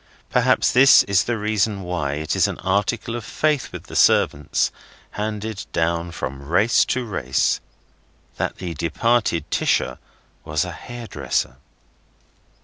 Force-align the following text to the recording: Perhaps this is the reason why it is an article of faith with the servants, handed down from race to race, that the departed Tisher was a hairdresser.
Perhaps 0.31 0.71
this 0.71 1.03
is 1.03 1.25
the 1.25 1.37
reason 1.37 1.83
why 1.83 2.13
it 2.13 2.35
is 2.35 2.47
an 2.47 2.57
article 2.61 3.15
of 3.15 3.23
faith 3.23 3.71
with 3.71 3.83
the 3.83 3.95
servants, 3.95 4.71
handed 5.11 5.67
down 5.73 6.09
from 6.09 6.41
race 6.41 6.83
to 6.85 7.05
race, 7.05 7.61
that 8.37 8.55
the 8.55 8.73
departed 8.73 9.45
Tisher 9.51 9.99
was 10.43 10.65
a 10.65 10.71
hairdresser. 10.71 11.57